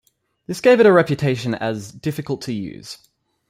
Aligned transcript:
This 0.47 0.61
gave 0.61 0.79
it 0.79 0.87
a 0.87 0.91
reputation 0.91 1.53
as 1.53 1.91
difficult 1.91 2.41
to 2.41 2.53
use. 2.53 2.97